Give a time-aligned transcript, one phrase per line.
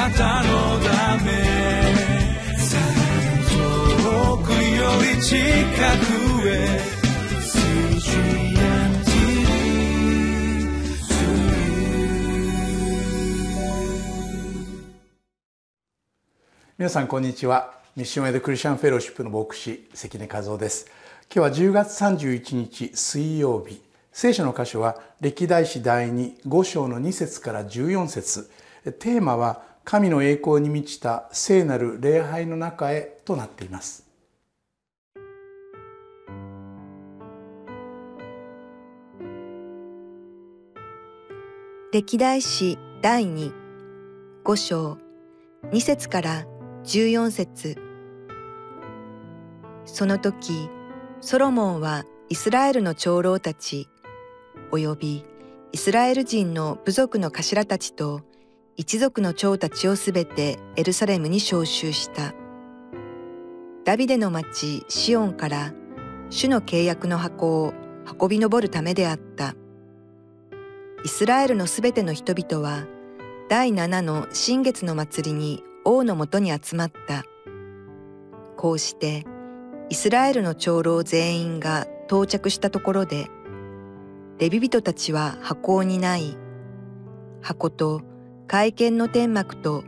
[0.00, 1.30] なたのため
[3.50, 6.80] 遠くより近くへ
[16.78, 17.74] 皆さんこんにちは。
[17.94, 20.86] ミッションエイドクリスチャンフェローシップの牧師関根和夫です。
[21.30, 23.82] 今日は10月31日水曜日。
[24.12, 28.50] 聖書の箇所は歴代史第25章の2節から14節。
[28.98, 34.06] テーマは神の栄光に満ちた聖なる礼拝の中へとなっています。
[41.92, 43.52] 歴代史第25
[44.54, 44.96] 章
[45.72, 46.46] 2節から
[46.84, 47.76] 14節。
[49.86, 50.68] その時
[51.20, 53.88] ソロモンはイスラエルの長老たち
[54.70, 55.24] 及び
[55.72, 58.22] イスラエル人の部族の頭たちと
[58.80, 62.32] 一族の長たちをすべてエルサレムに召集した
[63.84, 65.74] ダビデの町シオンから
[66.30, 67.74] 主の契約の箱を
[68.18, 69.54] 運び上るためであった
[71.04, 72.86] イスラエルのすべての人々は
[73.50, 77.24] 第七の新月の祭りに王のもとに集まった。
[78.56, 79.26] こうして
[79.90, 83.28] イスラエルの長老全員が到着したところで、
[84.38, 86.38] レビ人たちは箱を担い、
[87.42, 88.02] 箱と
[88.52, 89.84] 会見の天幕と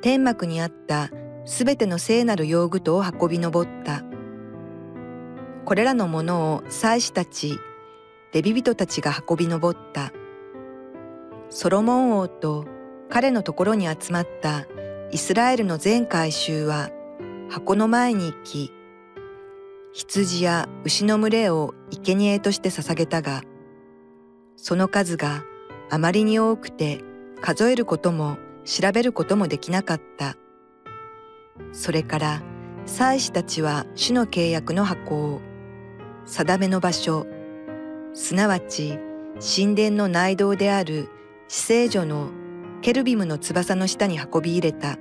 [0.00, 1.10] 天幕にあった
[1.44, 4.02] すべての聖なる用具とを運び上った。
[5.66, 7.58] これらのものを祭司たち、
[8.32, 10.10] レビ人たちが運び上った。
[11.50, 12.64] ソロモン王と
[13.10, 14.64] 彼のところに集まった
[15.10, 16.88] イスラエルの全回収は
[17.50, 18.72] 箱の前に行き、
[19.92, 23.42] 羊や牛の群れを生贄として捧げたが、
[24.56, 25.44] その数が
[25.90, 27.04] あまりに多くて
[27.42, 30.36] 数えることも調べることもできなかった。
[31.72, 32.42] それから
[32.86, 35.40] 祭司たちは主の契約の箱を
[36.24, 37.26] 定めの場所、
[38.14, 38.98] すなわち
[39.40, 41.08] 神殿の内道である
[41.48, 42.30] 死聖所の
[42.80, 44.96] ケルビムの翼の下に運び入れた。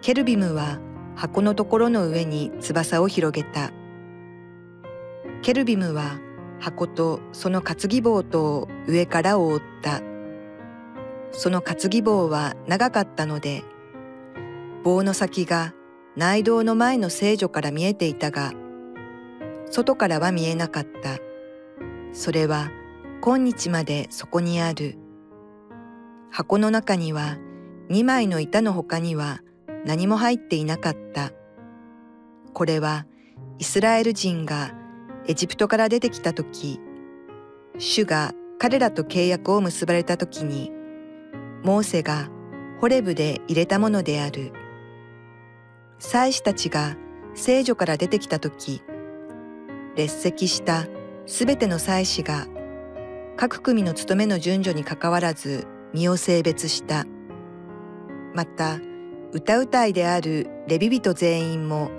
[0.00, 0.80] ケルビムは
[1.14, 3.70] 箱のところの上に翼を広げた。
[5.42, 6.18] ケルビムは
[6.58, 10.02] 箱とその担ぎ棒とを上から覆った。
[11.32, 13.64] その担ぎ棒は長かったので、
[14.84, 15.74] 棒の先が
[16.16, 18.52] 内道の前の聖女から見えていたが、
[19.70, 21.18] 外からは見えなかった。
[22.12, 22.70] それは
[23.22, 24.98] 今日までそこにある。
[26.30, 27.38] 箱の中には
[27.90, 29.40] 2枚の板の他には
[29.84, 31.32] 何も入っていなかった。
[32.52, 33.06] これは
[33.58, 34.72] イスラエル人が
[35.26, 36.80] エジプトから出てきた時、
[37.78, 40.72] 主が彼らと契約を結ばれた時に、
[41.62, 42.28] モーセが
[42.80, 44.52] ホレブで入れたものである。
[45.98, 46.96] 祭司たちが
[47.34, 48.82] 聖女から出てきた時、
[49.96, 50.86] 列席した
[51.26, 52.46] すべての祭司が
[53.36, 57.06] 各組の務めの順序にかかわらず身を性別した。
[58.34, 58.78] また、
[59.32, 61.90] 歌うたいであるレビ人全員も、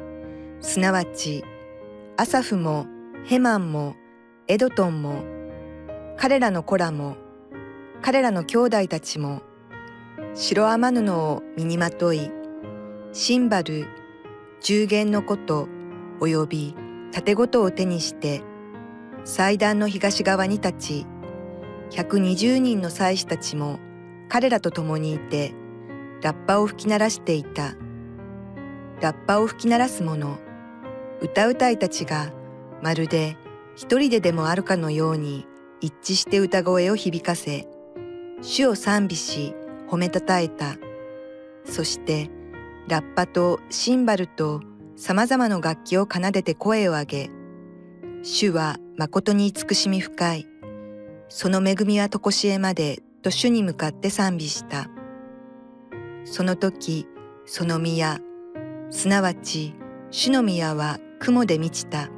[0.62, 1.44] すなわち、
[2.18, 2.85] アサフも
[3.25, 3.96] ヘマンも
[4.47, 5.23] エドトンも、
[6.18, 7.16] 彼らの子らも、
[8.02, 9.41] 彼らの兄弟たちも、
[10.36, 12.32] 白天布を身にまとい、
[13.12, 13.86] シンバル、
[14.62, 15.70] 十弦のこと
[16.22, 16.76] 及び
[17.12, 18.42] 盾ごとを手にして、
[19.26, 21.06] 祭壇の東側に立ち、
[21.92, 23.80] 120人の祭司たちも
[24.28, 25.54] 彼らと共にいて、
[26.24, 27.76] ラッパを吹き鳴らしていた。
[29.02, 30.40] ラッパを吹き鳴らす者、
[31.22, 32.34] 歌うたいたちが
[32.82, 33.38] まるで
[33.76, 35.46] 一人ででもあるかのように
[35.80, 37.68] 一致して歌声を響かせ、
[38.42, 39.54] 主を賛美し
[39.94, 40.76] 褒めたたえた。
[41.66, 42.31] そして、
[42.88, 44.59] ラッパとシンバルと
[44.96, 47.30] 様々な楽器を奏でて声を上げ、
[48.24, 50.48] 主は誠に慈しみ深い。
[51.30, 54.90] その恵みはとこしえまでと主に向かって賛美した。
[56.26, 57.06] その時、
[57.46, 58.20] その宮、
[58.90, 59.76] すなわち
[60.09, 62.09] 主の宮は雲で満ちた。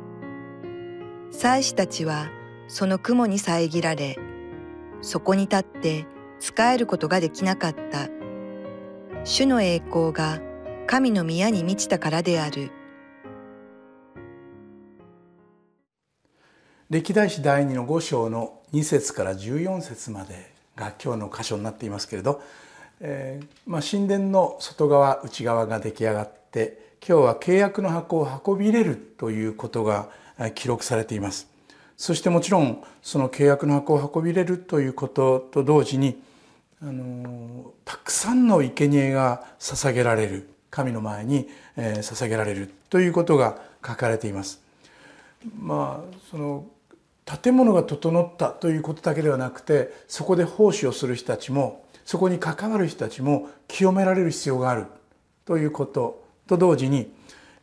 [1.30, 2.30] 祭司たちは
[2.70, 4.18] その雲に遮られ、
[5.02, 6.15] そこに立って
[6.46, 8.08] 仕えることができなかった。
[9.24, 10.40] 主の栄光が
[10.86, 12.70] 神の宮に満ちたからである。
[16.92, 22.44] 歴代史第2の5章の2節から14節までが今日の箇所になっていますけれど、
[23.00, 30.10] えーまあ、神殿の外側内側が出来上がって今日は契約の箱を運び入れるということが
[30.54, 31.48] 記録されています。
[31.98, 36.22] そしてもちろんその契約の箱を運び入れるということと同時に
[36.88, 44.62] あのたくさんの生贄が捧げられる神の前に、えー、捧げられるということが書かれています。
[45.60, 46.66] まあその
[47.26, 54.86] 建物が整ったということだけではなくてそこで奉仕をする人たちもそこに関わる人たちも清められる必要がある
[55.46, 57.12] ということと同時に、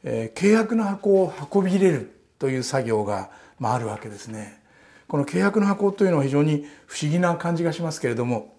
[0.03, 2.11] えー、契約の箱を運び入れる
[2.41, 3.31] という作業が、
[3.61, 4.61] まあ、あるわけですね。
[5.07, 8.53] この契約の箱というのは非常に不思議な感じがしますけれども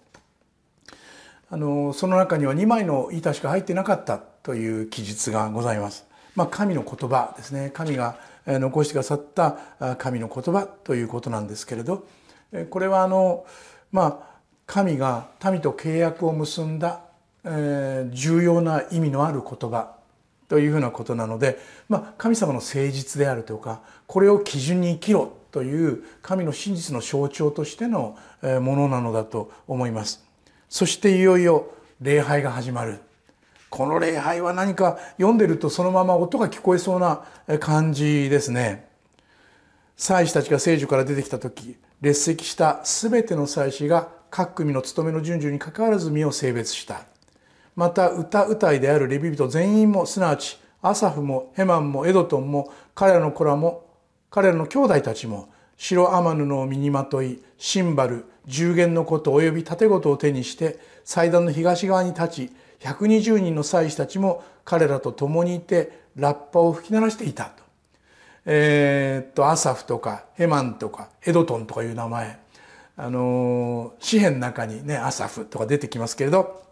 [1.54, 6.04] あのその中には2枚の板しか入ってなかったという記述がございます。
[6.34, 12.08] まあ、神の言葉ですね神が残してくださった神の言葉ということなんですけれど
[12.70, 13.46] これはあの
[13.92, 17.02] まあ神が民と契約を結んだ、
[17.44, 19.94] えー、重要な意味のある言葉
[20.48, 30.23] というふうなことなので、まあ、神様の誠実であるとかこれを基準に生きろという神の真実の象徴としてのものなのだと思います。
[30.74, 31.68] そしていよいよ
[32.00, 32.98] 礼拝が始まる。
[33.70, 37.22] この礼拝は何か読んでるとそのまま音が聞こえそうな
[37.60, 38.88] 感じですね。
[39.96, 47.02] 祭司たちが聖女から出てきた時列席した全ての祭司が各組の務めの順序にかかわらず身を性別した
[47.76, 53.86] また歌歌いであるレビ人全員もすなわちアサフもヘマンもエドトンも彼らの子らも
[54.28, 62.50] 彼らの兄弟たちも白天布を身にまといシンバル十弦のこと及び盾事を手にして祭壇の東側に立ち
[62.80, 67.64] 120人の祭司たちも彼らと共にいてラッパを吹き鳴らしていたと。
[68.46, 72.38] えー、っとアサフとかヘマンとかエドトンとかいう名前
[72.96, 76.62] あの詩篇の中にねアサフとか出てきますけれど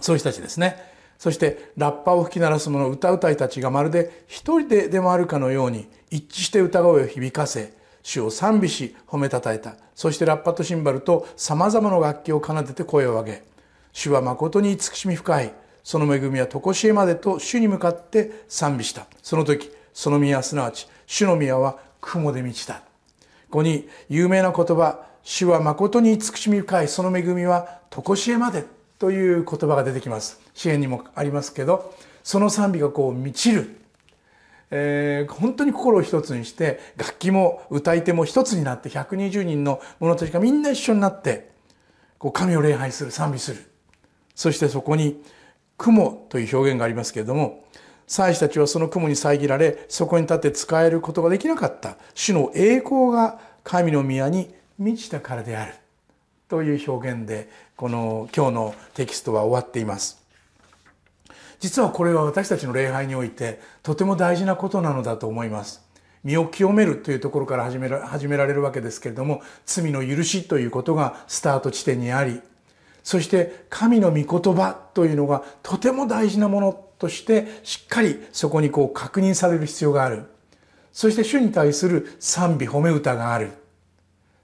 [0.00, 0.76] そういう人たちですね
[1.18, 9.76] そしてラッパを吹き鳴らす者歌うたいたちがまるで一人ででもあるかのように一致して歌声を響かせ主を賛美し褒めたたえた。
[9.94, 13.42] そしてラッパとシンバルとさまざまな楽器を奏でて声を上げ
[13.92, 15.54] 主は誠に慈しみ深い。
[15.82, 19.06] その恵みは常しえまでと主に向かって賛美した。
[19.22, 22.74] その時その宮すなわち主の宮は雲で満ちた。
[22.74, 26.88] ここに有名な言葉主は誠に慈しみ深い。
[26.88, 28.64] その恵みは常しえまで
[28.98, 30.40] という言葉が出てきます。
[30.52, 33.80] 支援にもありますけどその賛美がこう満ちる、
[34.76, 41.52] えー、本当に心を一つにして楽器も歌い手も一つになって120人の者たちがみんな一緒になって
[42.18, 43.70] こう神を礼拝する賛美する。
[44.34, 45.22] そしてそこに
[45.78, 47.64] 雲という表現がありますけれども
[48.08, 51.96] 祭司たちはその雲に遮られそこに立って使えることができなかった。
[52.14, 55.74] 主の栄光が神の宮に満ちたからである。
[56.48, 60.23] という表現でこの今日のテキストは終わっています。
[61.60, 65.82] 実はこれは私たちの礼拝においてとても大事なことなのだと思います。
[66.24, 72.40] 身を清めるというところから始めら始められるわけですけれども罪の許しということがスタート地点にあり
[73.02, 80.24] そして神の御言葉というのがとても大事なものとしてしっかりそこにこう確認される必要がある。
[80.90, 83.50] そして主に対する賛美褒め歌がある。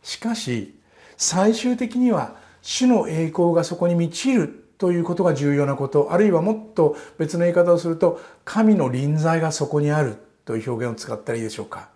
[0.02, 0.78] しかし
[1.16, 10.16] 最終的には主の栄光がそこに満ちるということが重要なことあるいはもっと別の言い方をすると神の臨在がそこにある
[10.46, 11.90] という表現を使ったらいいでしょうか。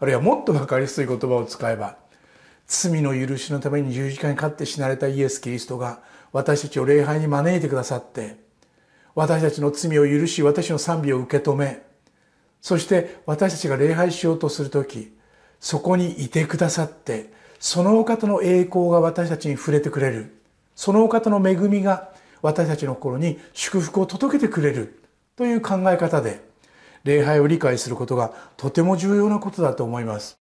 [0.00, 1.96] あるいはもっと分かりやすい言葉を使えば
[2.66, 6.00] 罪の許しのために十字架に勝って死なれたイエス・キリストが
[6.32, 8.36] 私たちを礼拝に招いてくださって
[9.14, 11.82] 私たちの罪を許し私の賛美を受け止め
[12.60, 15.12] そして私たちが礼拝しようとする時
[15.60, 20.36] そこにいてくださってそのお方の栄光が私たちに触れてくれる
[20.74, 22.12] そのお方の恵みが
[22.42, 25.02] 私たちの心に祝福を届けてくれる
[25.36, 26.44] という考え方で
[27.04, 30.38] 礼拝を理解することがとても重要なことだと思います。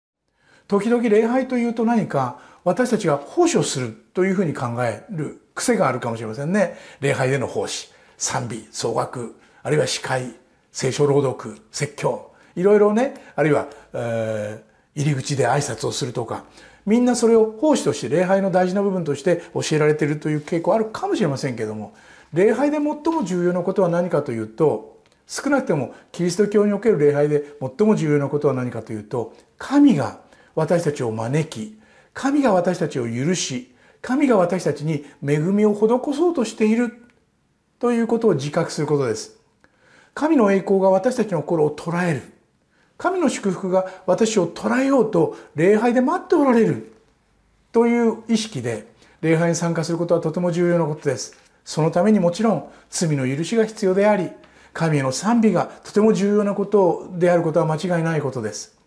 [0.68, 6.76] 時々礼拝というと何か私たちが奉仕をするというふうに考える癖があるかもしれませんね。
[7.02, 10.36] 礼拝での奉仕賛美総額あるいは司会
[10.72, 16.46] 聖書朗読説教いろいろねあるいは、えー、入り口で挨拶をするとか
[16.86, 21.94] みんなそれを奉仕として礼拝の大事な部分として教えられているという傾向あるかもしれませんけども
[22.34, 27.44] 礼拝で最も重要なことは何かというと少なくてもキリスト教における礼拝で
[27.78, 30.20] 最も重要なことは何かというと神が
[30.54, 31.80] 私たちを招き
[32.14, 37.06] 神が私たちを許し神が私たちに恵みを施そうとしている
[37.80, 39.40] ということを自覚することです。
[40.14, 42.35] 神の栄光が私たちの心を捉える。
[42.98, 46.94] 神の祝福が私を捉えようと礼拝で待っておられる
[47.72, 48.88] という意識で
[49.22, 51.38] 礼拝に参加することはとても重要なことです。
[51.64, 54.30] そのためにもちろん罪の許しが必要であり、
[54.74, 58.78] 神への賛美がとても重要なことであることは間違いないことです。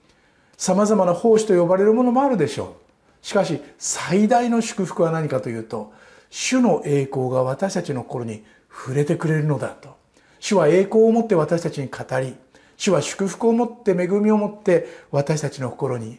[0.56, 2.76] 様々な奉仕と呼ばれるものもあるでしょ
[3.22, 3.26] う。
[3.26, 5.92] しかし最大の祝福は何かというと、
[6.30, 9.96] 主の栄光が私たちの心に触れてくれるのだと
[10.40, 12.34] 主は栄光を持って私たちに語り
[12.78, 16.18] 主は祝福を持って恵みを持って私たちの心に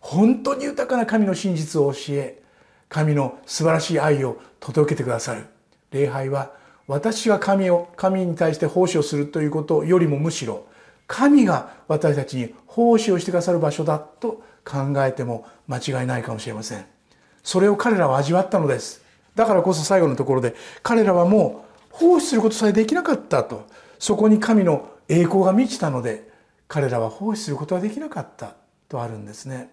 [0.00, 2.40] 本当に豊かな神の真実を教え
[2.88, 5.46] 神の素晴らしい愛を届けてくださる。
[5.90, 6.52] 礼拝は
[6.86, 10.66] 私が神を神に対して奉仕をするということよりもむしろ
[11.08, 16.86] 神が私たちに奉仕をしてくださる場所だと考えても間違いないかもしれません。
[17.42, 19.02] それを彼らは味わったのです。
[19.34, 23.66] だからこそ最後のところで彼らはもう奉仕することさえできなかったと。
[23.98, 26.30] そこに神の栄光が満ちたので
[26.68, 28.54] 彼らは奉仕することはできなかった
[28.88, 29.70] とあるんですね。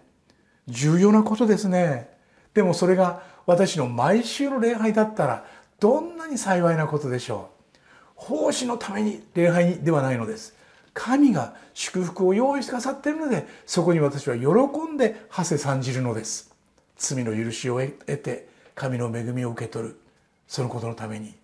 [0.66, 2.08] 重要なことですね。
[2.54, 5.44] でもそれが私の毎週の礼拝だったら
[5.80, 7.70] どんなに幸いなことでしょう。
[8.14, 10.54] 奉仕のために礼拝ではないのです。
[10.94, 14.46] 神が祝福を用意してくださっているのでそこに私は喜
[14.88, 16.54] んで馳せ参じるのです。
[16.96, 20.00] 罪の許しを得て神の恵みを受け取る。
[20.46, 21.34] そのことのために。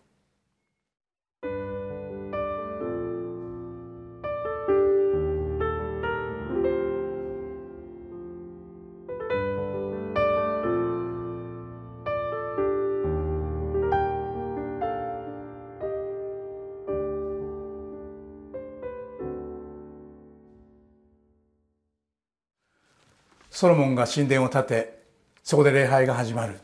[23.60, 25.02] ソロモンが神殿を建て
[25.44, 26.58] そこで礼拝が始まる。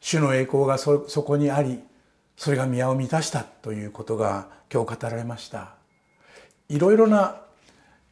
[0.00, 1.78] 主の栄光がそこにあり
[2.36, 5.74] それが宮を満たしたということが今日語られました。
[6.68, 7.36] いろいろな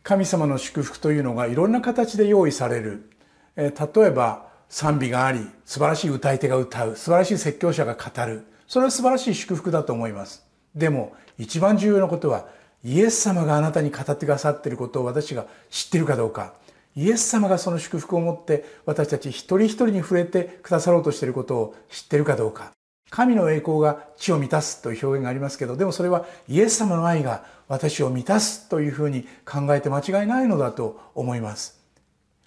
[0.04, 3.10] 神様の祝福というのがいろんな形で用意される。
[3.56, 8.46] え例えば賛美があり素晴らしい歌い手が歌う素晴らしい説教者が語る。
[8.68, 10.46] それは素晴らしい祝福だと思います。
[10.76, 12.46] でも一番重要なことは
[12.84, 16.52] イエス様があなたに語ってくださっていることを私が知っているかどうか。
[16.96, 22.72] イエス様がその祝福を持って私たち一人一人に触れてくださろうとしていることを知っているかどうか。
[23.10, 31.80] 神の栄光が地を満たすという表現がありますけどでもそれはイエス様の愛が私を満たすというふうに考えて間違いないのだと思います。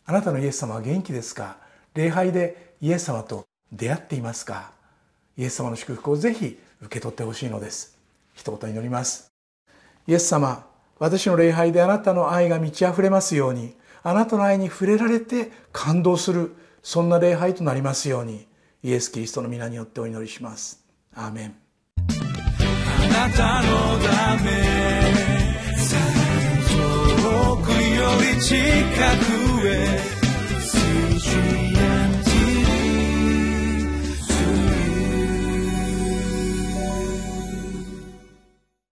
[0.05, 1.57] あなたのイエス様は元気ですか？
[1.95, 4.71] 礼拝でイエス様と出会っていますか？
[5.38, 7.98] イエス様の祝福をぜひ受け取ってほしいのです。
[8.33, 9.31] 一言祈ります。
[10.07, 10.65] イエス様
[11.00, 18.48] 私の礼拝であなたの愛が満ち溢れますようにあなたの愛に触れられて感動するそんな礼拝となりますように
[18.84, 20.84] イエス・キリストの皆によってお祈りします。
[21.13, 21.55] アーメン。
[21.98, 24.51] あなたのため
[26.67, 28.58] 遠くより近
[29.62, 30.12] くへ